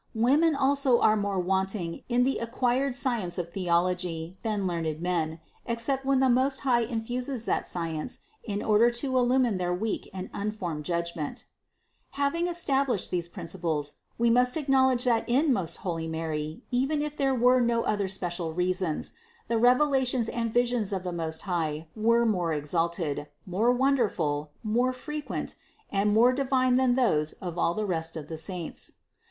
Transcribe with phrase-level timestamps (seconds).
[0.15, 6.05] Women also are more wanting in the acquired science of theology than learned men, except
[6.07, 10.85] when the Most High infuses that science in order to illumine their weak and uninformed
[10.85, 11.45] judgment.
[12.15, 12.21] 622.
[12.23, 17.35] Having established these principles, we must acknowledge that in most holy Mary, even if there
[17.35, 19.13] were no other special reasons,
[19.47, 25.53] the revelations and visions of the Most High were more exalted, more wonderful, more frequent,
[25.91, 28.93] and more divine than those of all the rest of saints.